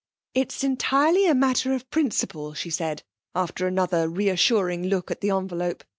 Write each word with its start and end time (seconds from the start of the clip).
'It's 0.33 0.63
entirely 0.63 1.27
a 1.27 1.35
matter 1.35 1.73
of 1.75 1.87
principle,' 1.91 2.55
she 2.55 2.71
said 2.71 3.03
after 3.35 3.67
another 3.67 4.09
reassuring 4.09 4.85
look 4.87 5.11
at 5.11 5.21
the 5.21 5.29
envelope. 5.29 5.83